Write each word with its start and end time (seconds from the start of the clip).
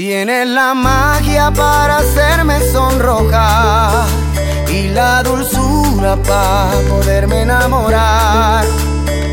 Tienes 0.00 0.48
la 0.48 0.72
magia 0.72 1.50
para 1.50 1.98
hacerme 1.98 2.58
sonrojar 2.72 4.06
y 4.72 4.88
la 4.88 5.22
dulzura 5.22 6.16
para 6.16 6.80
poderme 6.88 7.42
enamorar. 7.42 8.64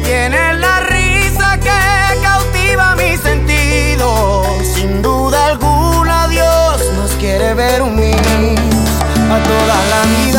Tienes 0.04 0.60
la 0.60 0.82
risa 0.82 1.58
que 1.62 2.22
cautiva 2.22 2.98
mis 2.98 3.18
sentidos. 3.22 4.46
Sin 4.76 5.02
duda 5.02 5.46
alguna 5.46 6.28
Dios 6.28 6.82
nos 6.98 7.12
quiere 7.12 7.54
ver 7.54 7.82
unidos 7.82 8.90
a 9.32 9.40
toda 9.48 9.78
la 9.94 10.02
vida, 10.18 10.37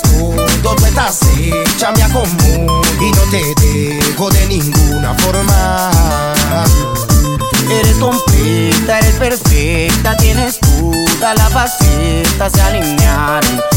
todo, 0.00 0.76
tú 0.76 0.86
estás 0.86 1.20
hecha 1.36 1.92
mi 1.92 2.02
común 2.12 2.82
y 3.00 3.10
no 3.10 3.22
te 3.30 3.54
dejo 3.60 4.30
de 4.30 4.46
ninguna 4.46 5.14
forma. 5.14 5.90
Eres 7.70 7.96
completa, 7.98 8.98
eres 8.98 9.14
perfecta, 9.16 10.16
tienes 10.16 10.58
toda 10.60 11.34
la 11.34 11.50
faceta, 11.50 12.48
se 12.48 12.60
alinearon 12.62 13.71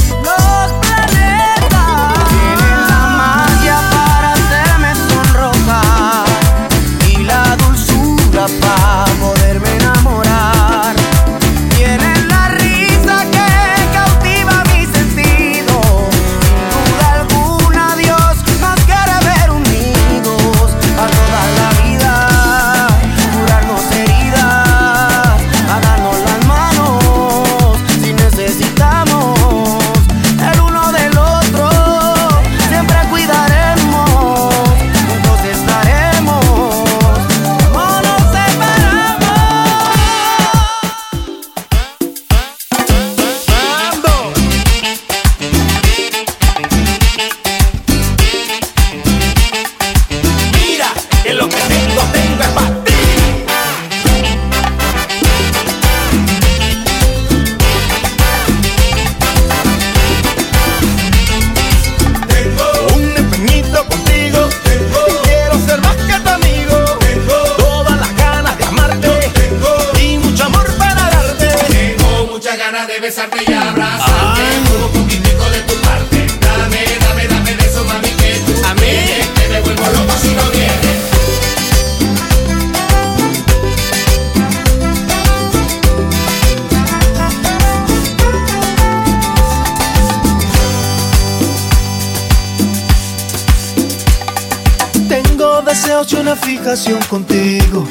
fijación 96.76 97.02
contigo. 97.04 97.88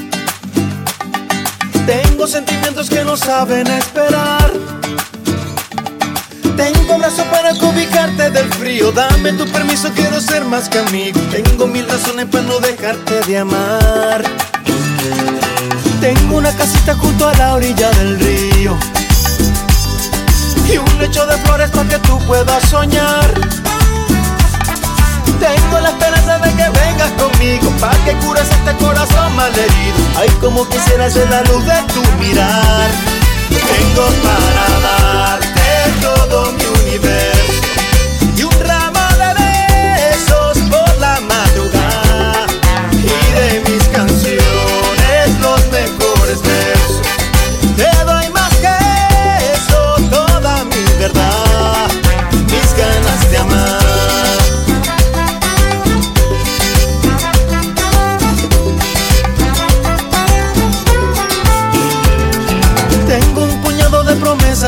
Tengo 1.87 2.27
sentimientos 2.27 2.91
que 2.91 3.03
no 3.03 3.17
saben 3.17 3.67
esperar. 3.67 4.53
Tengo 6.55 6.99
brazos 6.99 7.25
para 7.29 7.55
ubicarte 7.55 8.31
del 8.31 8.53
frío. 8.53 8.93
Dame 8.93 9.33
tu 9.33 9.47
permiso, 9.47 9.91
quiero 9.95 10.21
ser 10.21 10.45
más 10.45 10.69
que 10.69 10.81
amigo. 10.81 11.19
Tengo 11.33 11.67
mil 11.67 11.89
razones 11.89 12.27
para 12.27 12.45
no 12.45 12.59
dejarte 12.61 13.23
de 13.23 13.39
amar. 13.39 14.23
Tengo 16.03 16.37
una 16.37 16.53
casita 16.53 16.95
junto 16.95 17.27
a 17.27 17.35
la 17.35 17.55
orilla 17.55 17.91
del 17.93 18.19
río. 18.19 18.77
Y 20.71 20.77
un 20.77 20.99
lecho 20.99 21.25
de 21.27 21.39
flores 21.39 21.71
para 21.71 21.89
que 21.89 21.99
tú 22.01 22.19
puedas 22.27 22.63
soñar. 22.69 23.33
Tengo 25.45 25.79
la 25.79 25.91
esperanza 25.91 26.39
de 26.39 26.51
que 26.55 26.71
vengas 26.71 27.13
conmigo 27.23 27.71
para 27.79 27.95
que 28.07 28.17
cures 28.25 28.49
este 28.51 28.75
corazón 28.83 29.37
malherido. 29.37 29.99
Ay, 30.17 30.31
como 30.41 30.67
quisiera 30.71 31.11
ser 31.11 31.29
la 31.29 31.43
luz 31.43 31.63
de 31.67 31.83
tu 31.93 32.01
mirar. 32.19 32.91
Tengo 33.51 34.07
para 34.25 34.67
darte 34.81 36.01
todo 36.01 36.51
mi 36.53 36.74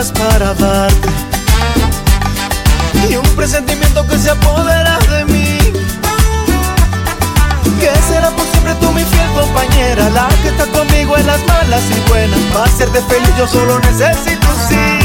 promesas 0.06 0.12
para 0.12 0.55
darte 0.55 1.09
y 3.09 3.17
un 3.17 3.25
presentimiento 3.37 4.06
que 4.06 4.19
se 4.19 4.31
apodera 4.31 4.99
de 5.11 5.25
mí. 5.27 5.59
Que 7.81 7.91
será 8.09 8.31
por 8.31 8.47
siempre 8.47 8.75
tú 8.81 8.91
mi 8.93 9.05
fiel 9.05 9.28
compañera, 9.34 10.09
la 10.11 10.28
que 10.43 10.49
está 10.49 10.66
conmigo 10.66 11.16
en 11.16 11.27
las 11.27 11.45
malas 11.47 11.83
y 11.91 12.09
buenas. 12.09 12.41
Para 12.53 12.65
hacerte 12.65 13.00
feliz 13.03 13.31
yo 13.39 13.47
solo 13.47 13.78
necesito 13.81 14.47
sí. 14.69 14.96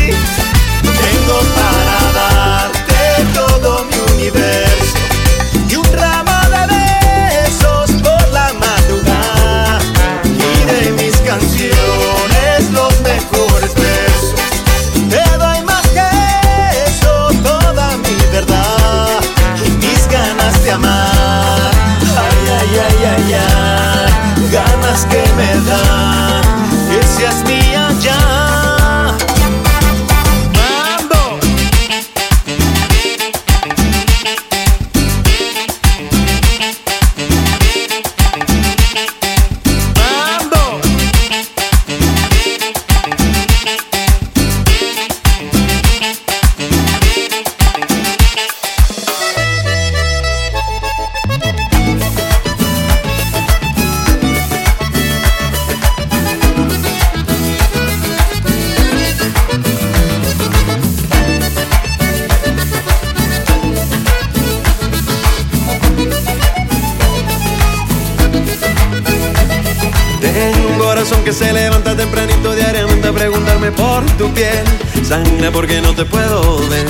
Corazón 71.11 71.25
que 71.25 71.33
se 71.33 71.51
levanta 71.51 71.95
tempranito 71.95 72.55
diariamente 72.55 73.07
a 73.07 73.11
preguntarme 73.11 73.71
por 73.71 74.05
tu 74.17 74.31
piel. 74.33 74.63
Sangra 75.03 75.51
porque 75.51 75.81
no 75.81 75.93
te 75.93 76.05
puedo 76.05 76.57
ver, 76.69 76.87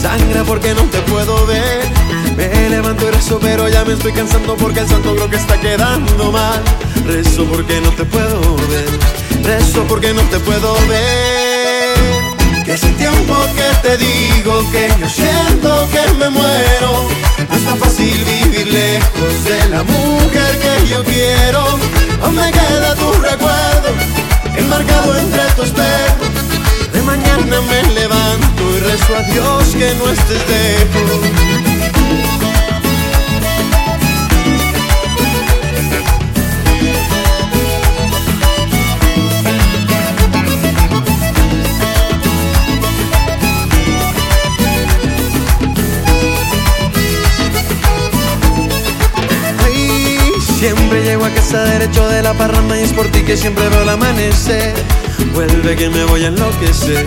sangra 0.00 0.42
porque 0.44 0.74
no 0.74 0.82
te 0.84 0.98
puedo 1.02 1.46
ver. 1.46 1.88
Me 2.36 2.68
levanto 2.68 3.06
y 3.06 3.10
rezo, 3.10 3.38
pero 3.40 3.68
ya 3.68 3.84
me 3.84 3.94
estoy 3.94 4.12
cansando 4.12 4.56
porque 4.56 4.80
el 4.80 4.88
santo 4.88 5.14
creo 5.14 5.30
que 5.30 5.36
está 5.36 5.60
quedando 5.60 6.32
mal. 6.32 6.60
Rezo 7.06 7.44
porque 7.44 7.80
no 7.80 7.90
te 7.90 8.04
puedo 8.04 8.56
ver, 8.56 8.88
rezo 9.44 9.84
porque 9.84 10.12
no 10.12 10.22
te 10.22 10.38
puedo 10.40 10.74
ver. 10.88 12.64
Que 12.64 12.72
hace 12.72 12.90
tiempo 12.92 13.34
que 13.56 13.88
te 13.88 13.96
digo 13.98 14.64
que 14.72 14.88
yo 15.00 15.08
siento 15.08 15.88
que 15.92 16.12
me 16.18 16.30
muero. 16.30 17.08
No 17.48 17.56
es 17.56 17.64
tan 17.64 17.78
fácil 17.78 18.24
vivir 18.24 18.66
lejos 18.68 19.44
de 19.44 19.68
la 19.68 19.82
mujer 19.82 20.58
que 20.58 20.88
yo 20.88 21.04
quiero. 21.04 21.78
Me 22.30 22.50
queda 22.52 22.94
tu 22.94 23.10
recuerdo, 23.12 23.59
enmarcado 24.56 25.16
entre 25.16 25.42
tu 25.56 25.62
espejo. 25.62 26.24
De 26.92 27.02
mañana 27.02 27.60
me 27.60 27.82
levanto 27.94 28.62
y 28.76 28.80
rezo 28.80 29.16
a 29.16 29.22
Dios 29.22 29.64
que 29.76 29.94
no 29.94 30.10
estés 30.10 30.42
lejos. 30.48 31.20
Siempre 50.60 51.02
llego 51.02 51.24
a 51.24 51.30
casa 51.30 51.64
derecho 51.64 52.06
de 52.08 52.20
la 52.20 52.34
parranda 52.34 52.78
y 52.78 52.82
es 52.82 52.92
por 52.92 53.08
ti 53.08 53.22
que 53.22 53.34
siempre 53.34 53.66
veo 53.70 53.80
el 53.80 53.88
amanecer. 53.88 54.74
Vuelve 55.32 55.74
que 55.74 55.88
me 55.88 56.04
voy 56.04 56.24
a 56.24 56.26
enloquecer. 56.26 57.06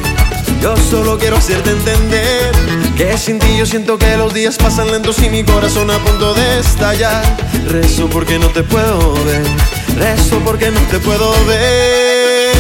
Yo 0.60 0.76
solo 0.76 1.20
quiero 1.20 1.38
hacerte 1.38 1.70
entender 1.70 2.52
que 2.98 3.16
sin 3.16 3.38
ti 3.38 3.56
yo 3.56 3.68
siento 3.68 4.00
que 4.00 4.18
los 4.18 4.34
días 4.34 4.58
pasan 4.58 4.92
lentos 4.92 5.22
y 5.22 5.30
mi 5.30 5.44
corazón 5.44 5.92
a 5.92 6.00
punto 6.00 6.34
de 6.34 6.62
estallar. 6.62 7.24
Rezo 7.70 8.10
porque 8.10 8.40
no 8.40 8.48
te 8.48 8.64
puedo 8.64 9.14
ver, 9.24 9.44
rezo 10.00 10.40
porque 10.40 10.72
no 10.72 10.80
te 10.90 10.98
puedo 10.98 11.32
ver. 11.46 12.56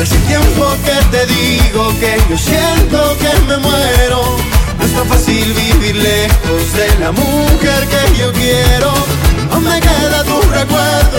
Hace 0.00 0.16
tiempo 0.20 0.74
que 0.86 1.18
te 1.18 1.26
digo 1.26 1.92
que 2.00 2.16
yo 2.30 2.38
siento 2.38 3.14
que 3.18 3.40
me 3.46 3.58
muero. 3.58 4.38
No 4.78 4.86
es 4.86 4.92
tan 4.94 5.06
fácil 5.06 5.52
vivir 5.52 5.96
lejos 5.96 6.72
de 6.72 6.98
la 6.98 7.12
mujer 7.12 7.86
que 7.88 8.18
yo 8.18 8.32
quiero. 8.32 9.33
Aún 9.54 9.62
me 9.62 9.80
queda 9.80 10.24
tu 10.24 10.40
recuerdo 10.50 11.18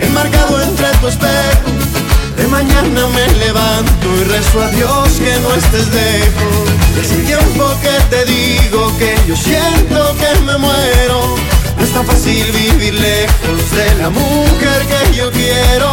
enmarcado 0.00 0.60
entre 0.60 0.88
tu 1.00 1.06
espejo. 1.06 1.70
De 2.36 2.48
mañana 2.48 3.06
me 3.14 3.28
levanto 3.38 4.06
y 4.20 4.24
rezo 4.24 4.60
a 4.60 4.68
Dios 4.70 5.08
que 5.20 5.38
no 5.38 5.54
estés 5.54 5.86
lejos. 5.94 6.66
Es 7.00 7.12
el 7.12 7.24
tiempo 7.24 7.70
que 7.80 7.96
te 8.10 8.24
digo 8.24 8.92
que 8.98 9.16
yo 9.28 9.36
siento 9.36 10.16
que 10.18 10.40
me 10.40 10.58
muero. 10.58 11.36
No 11.76 11.84
es 11.84 11.92
tan 11.92 12.04
fácil 12.04 12.44
vivir 12.50 12.94
lejos 12.94 13.70
de 13.70 13.94
la 14.02 14.10
mujer 14.10 14.86
que 14.90 15.16
yo 15.16 15.30
quiero. 15.30 15.92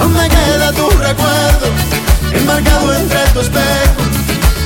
Aún 0.00 0.14
me 0.14 0.26
queda 0.26 0.72
tu 0.72 0.88
recuerdo 0.88 1.66
enmarcado 2.32 2.94
entre 2.94 3.20
tu 3.34 3.40
espejo. 3.40 4.02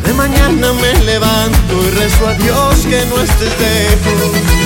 De 0.05 0.13
mañana 0.13 0.73
me 0.73 1.05
levanto 1.05 1.75
y 1.85 1.91
rezo 1.99 2.29
a 2.29 2.35
Dios 2.35 2.87
que 2.89 3.05
no 3.07 3.21
estés 3.21 3.53
lejos. 3.59 4.64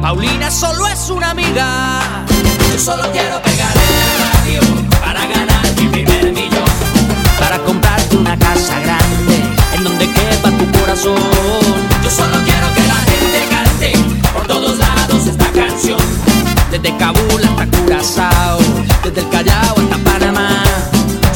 Paulina 0.00 0.50
solo 0.50 0.86
es 0.86 1.10
una 1.10 1.30
amiga. 1.30 2.00
Yo 2.72 2.78
solo 2.78 3.10
quiero 3.10 3.42
pegar 3.42 3.72
en 3.74 3.94
la 4.00 4.30
radio 4.30 4.60
para 5.00 5.26
ganar 5.26 5.64
mi 5.76 5.88
primer 5.88 6.32
millón. 6.32 6.64
Para 7.38 7.58
comprarte 7.58 8.16
una 8.16 8.38
casa 8.38 8.78
grande 8.80 9.42
en 9.74 9.84
donde 9.84 10.06
quepa 10.06 10.50
tu 10.52 10.78
corazón. 10.78 11.16
Yo 12.04 12.10
solo 12.10 12.36
quiero 12.44 12.72
que 12.74 12.86
la 12.86 12.94
gente 13.10 13.48
cante 13.50 13.92
por 14.32 14.46
todos 14.46 14.78
lados 14.78 15.26
esta 15.26 15.50
canción. 15.50 16.00
Desde 16.70 16.96
Kabul 16.96 17.44
hasta 17.44 17.66
Curazao, 17.78 18.58
desde 19.02 19.20
el 19.20 19.28
Callao 19.30 19.74
hasta 19.78 19.98
Panamá. 20.10 20.62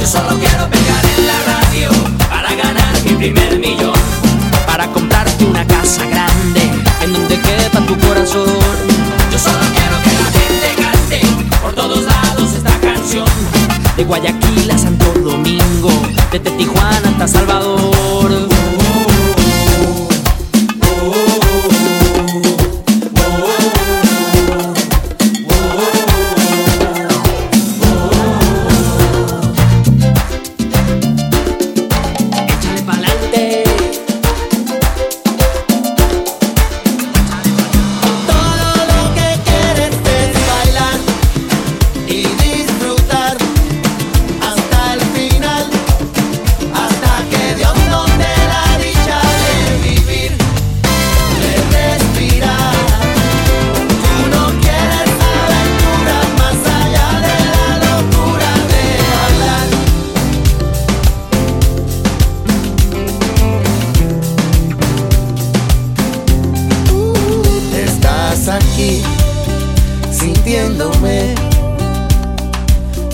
Yo 0.01 0.07
solo 0.07 0.39
quiero 0.39 0.69
pegar 0.71 1.05
en 1.19 1.27
la 1.27 1.39
radio 1.53 1.91
para 2.31 2.55
ganar 2.55 2.95
mi 3.05 3.13
primer 3.15 3.59
millón. 3.59 3.99
Para 4.67 4.87
comprarte 4.87 5.45
una 5.45 5.67
casa 5.67 6.07
grande 6.07 6.71
en 7.03 7.13
donde 7.13 7.41
quepa 7.41 7.62
Yo 8.23 8.29
solo 8.29 9.59
quiero 9.75 9.97
que 10.05 10.13
la 10.15 10.25
gente 10.31 10.81
cante 10.81 11.21
por 11.61 11.73
todos 11.73 12.05
lados 12.05 12.53
esta 12.55 12.79
canción. 12.79 13.27
De 13.97 14.05
Guayaquil 14.05 14.42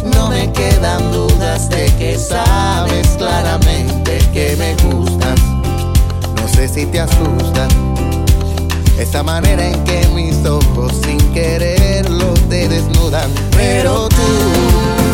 No 0.02 0.28
me 0.30 0.50
quedan 0.52 1.12
dudas 1.12 1.68
de 1.68 1.86
que 1.98 2.16
sabes 2.18 3.06
claramente 3.18 4.18
que 4.32 4.56
me 4.56 4.74
gustas. 4.88 5.38
No 6.40 6.48
sé 6.48 6.68
si 6.68 6.86
te 6.86 7.00
asusta 7.00 7.68
esa 8.98 9.22
manera 9.22 9.68
en 9.68 9.84
que 9.84 10.06
mis 10.14 10.44
ojos 10.46 10.92
sin 11.04 11.18
quererlo 11.34 12.32
te 12.48 12.66
desnudan. 12.66 13.30
Pero 13.50 14.08
tú 14.08 15.07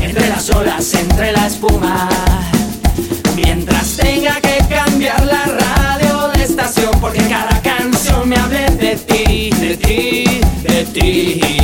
entre 0.00 0.28
las 0.28 0.50
olas, 0.50 0.94
entre 0.94 1.30
la 1.32 1.46
espuma. 1.46 2.08
Mientras 3.36 3.96
tenga 3.96 4.40
que 4.40 4.58
cambiar 4.68 5.24
la 5.24 5.44
radio 5.44 6.28
de 6.34 6.42
estación, 6.42 6.90
porque 7.00 7.20
cada 7.28 7.60
canción 7.62 8.28
me 8.28 8.36
hable 8.36 8.66
de 8.70 8.96
ti, 8.96 9.50
de 9.50 9.76
ti, 9.76 10.40
de 10.64 10.84
ti. 10.86 11.61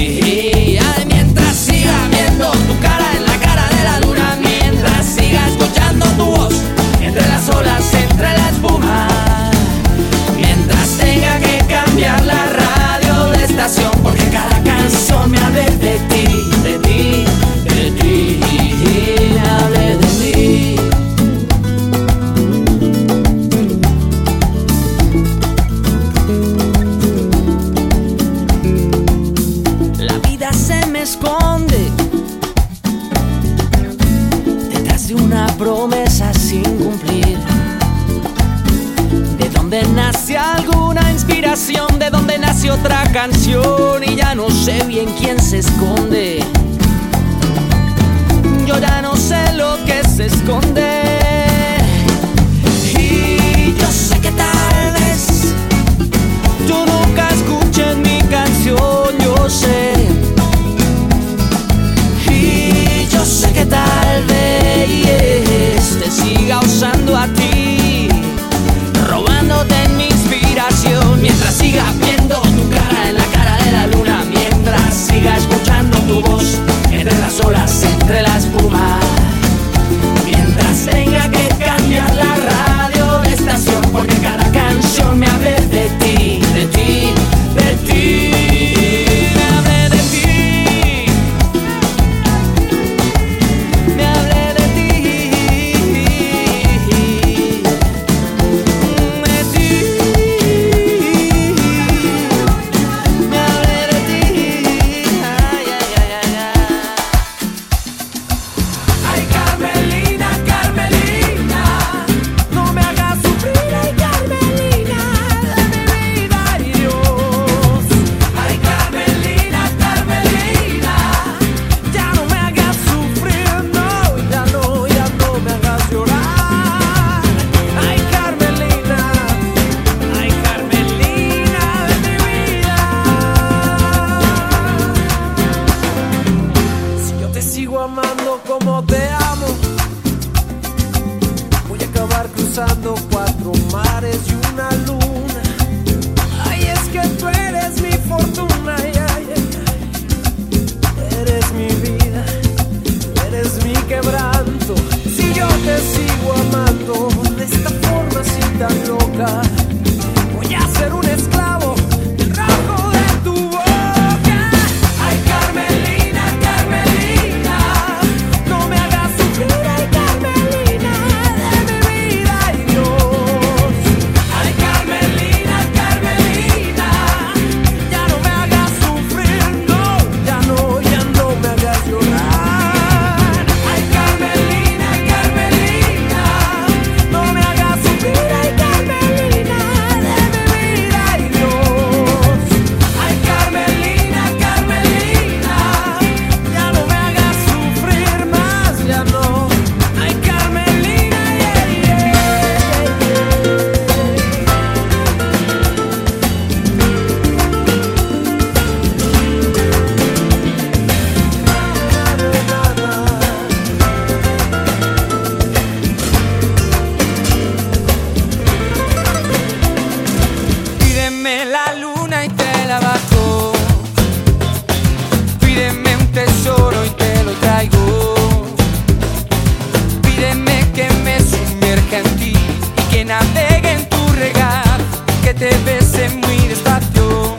te 235.49 235.57
bese 235.65 236.09
muy 236.09 236.49
despacio. 236.49 237.37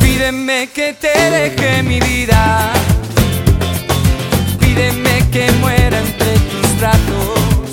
Pídeme 0.00 0.68
que 0.74 0.92
te 0.92 1.14
deje 1.30 1.82
mi 1.82 2.00
vida. 2.00 2.72
Pídeme 4.58 5.28
que 5.30 5.50
muera 5.60 5.98
entre 5.98 6.32
tus 6.50 6.78
brazos. 6.78 7.70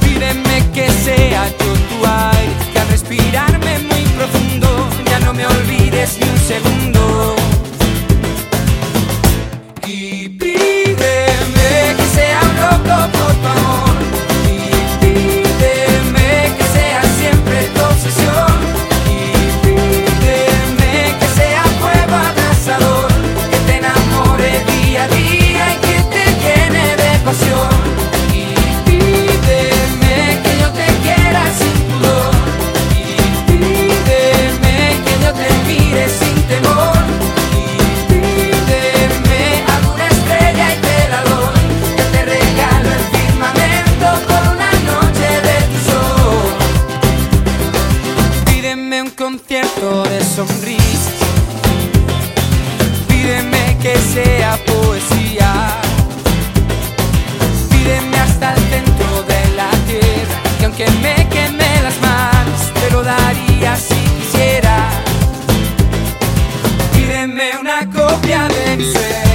Pídeme 0.00 0.56
que 0.74 0.90
sea 0.90 1.48
yo 1.48 1.72
tu 1.90 2.06
aire, 2.06 2.54
que 2.72 2.78
al 2.78 2.88
respirarme 2.88 3.78
muy 3.90 4.04
profundo 4.18 4.88
ya 5.08 5.20
no 5.20 5.32
me 5.32 5.46
olvides 5.46 6.18
ni 6.18 6.28
un 6.28 6.38
segundo. 6.38 7.36
Y 9.86 10.28
pídeme 10.28 11.96
que 11.96 12.06
sea 12.14 12.40
un 12.42 12.56
loco. 12.88 13.19
flores 49.90 50.24
sonrisa. 50.24 51.10
Pídeme 53.08 53.76
que 53.82 53.96
sea 53.98 54.56
poesía. 54.64 55.50
Pídeme 57.70 58.16
hasta 58.18 58.54
el 58.54 58.62
centro 58.74 59.22
de 59.32 59.40
la 59.56 59.70
tierra. 59.88 60.36
Que 60.58 60.64
aunque 60.66 60.86
me 61.02 61.28
queme 61.28 61.70
las 61.82 62.00
manos, 62.00 62.60
te 62.80 62.90
lo 62.92 63.02
daría 63.02 63.76
si 63.76 64.00
quisiera. 64.16 64.76
Pídeme 66.94 67.58
una 67.60 67.78
copia 67.90 68.46
de 68.48 68.76
mi 68.76 68.84
sueño. 68.84 69.29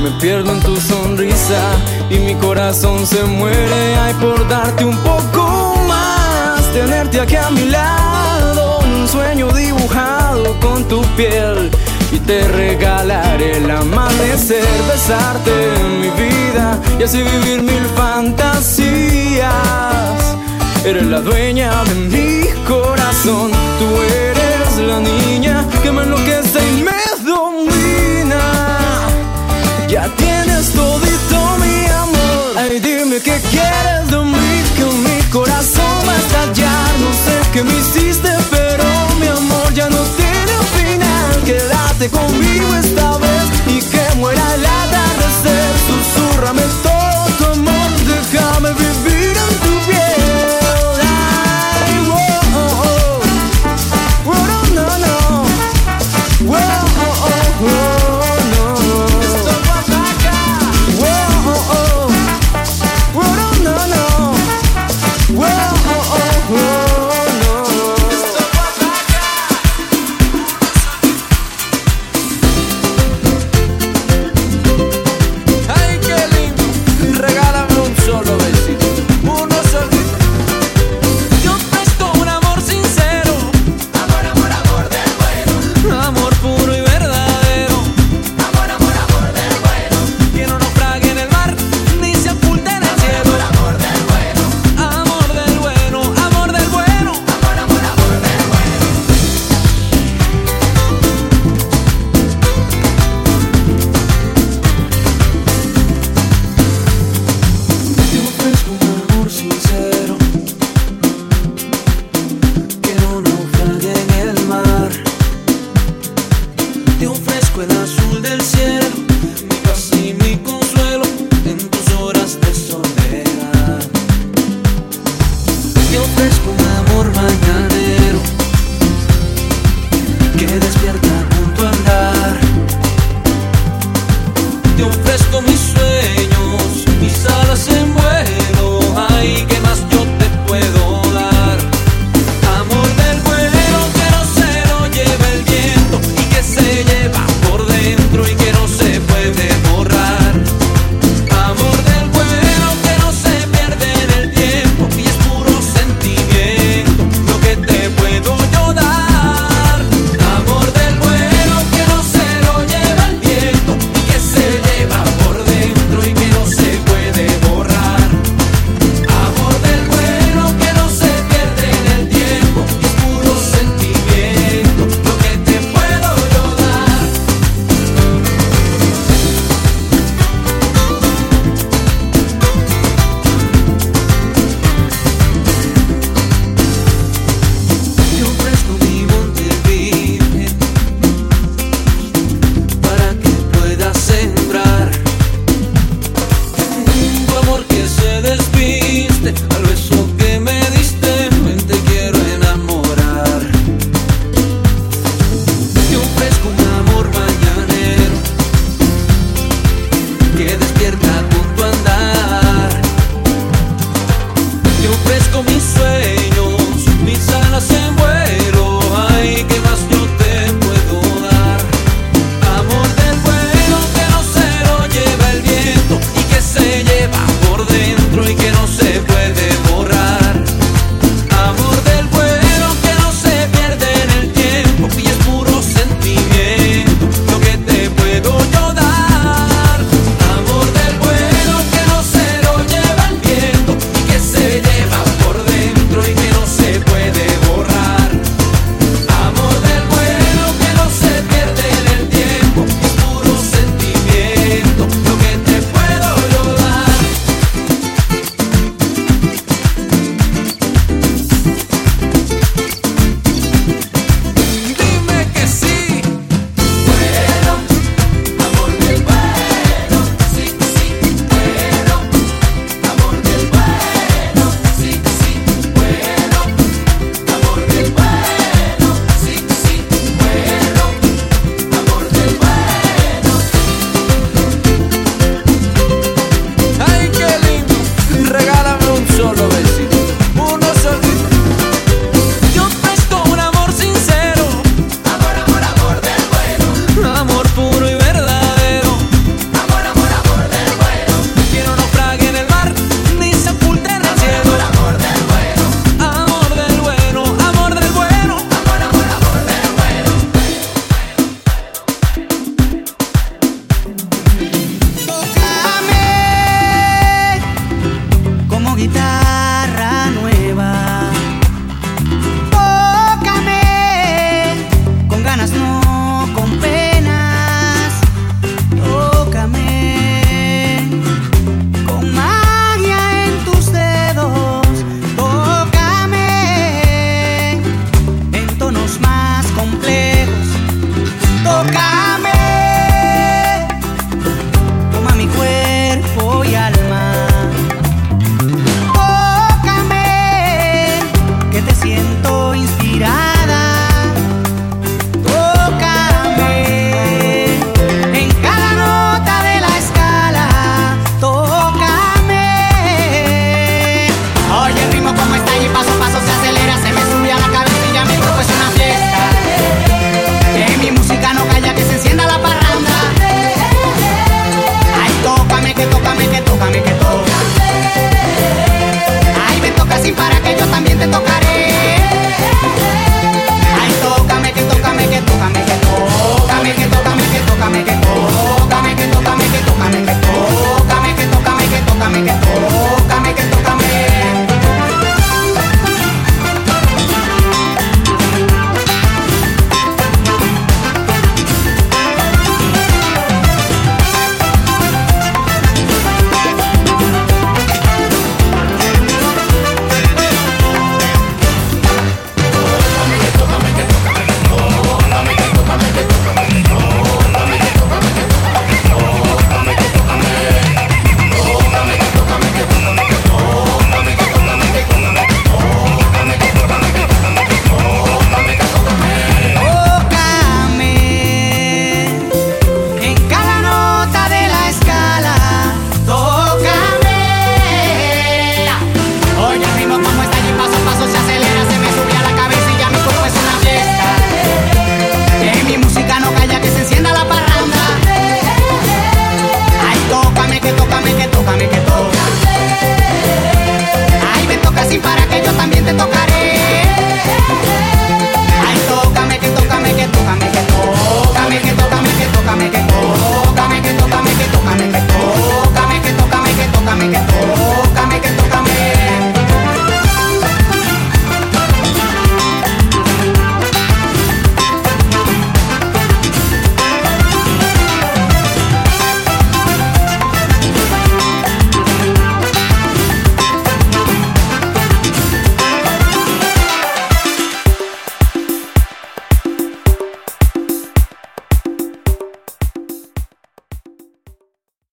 Me 0.00 0.10
pierdo 0.12 0.52
en 0.52 0.60
tu 0.60 0.76
sonrisa 0.80 1.60
y 2.08 2.18
mi 2.18 2.34
corazón 2.34 3.06
se 3.06 3.22
muere. 3.24 3.96
Ay, 3.96 4.14
por 4.14 4.48
darte 4.48 4.84
un 4.84 4.96
poco 4.98 5.74
más, 5.86 6.62
tenerte 6.72 7.20
aquí 7.20 7.36
a 7.36 7.50
mi 7.50 7.66
lado, 7.66 8.78
un 8.78 9.06
sueño 9.08 9.52
dibujado 9.52 10.58
con 10.60 10.84
tu 10.88 11.02
piel 11.16 11.70
y 12.12 12.18
te 12.18 12.46
regalaré 12.48 13.58
el 13.58 13.70
amanecer, 13.70 14.64
besarte 14.88 15.50
en 15.76 16.00
mi 16.00 16.10
vida 16.10 16.78
y 16.98 17.02
así 17.02 17.18
vivir 17.18 17.62
mil 17.62 17.86
fantasías. 17.94 19.50
Eres 20.84 21.06
la 21.06 21.20
dueña 21.20 21.84
de 21.84 21.94
mi 21.94 22.48
corazón, 22.66 23.50
tú 23.78 24.02
eres 24.02 24.78
la 24.78 24.98
niña 25.00 25.66
que 25.82 25.92
me 25.92 26.02
enloquece 26.02 26.39
Ya 29.90 30.06
tienes 30.14 30.70
todito 30.70 31.58
mi 31.58 31.84
amor, 31.90 32.54
ay 32.56 32.78
dime 32.78 33.18
qué 33.20 33.40
quieres 33.50 34.08
de 34.08 34.18
mí, 34.18 34.62
que 34.76 34.84
mi 34.84 35.20
corazón 35.32 35.98
va 36.06 36.12
a 36.12 36.16
estallar, 36.16 36.90
no 37.00 37.12
sé 37.12 37.50
qué 37.52 37.64
me 37.64 37.76
hiciste, 37.76 38.30
pero 38.52 38.84
mi 39.18 39.26
amor 39.26 39.74
ya 39.74 39.90
no 39.90 39.98
tiene 40.16 40.54
final, 40.76 41.42
quédate 41.44 42.08
conmigo 42.08 42.72
esta 42.76 43.18
vez 43.18 43.44
y 43.66 43.80
que 43.80 44.14
muera 44.14 44.54
el 44.54 44.64
atardecer, 44.64 45.70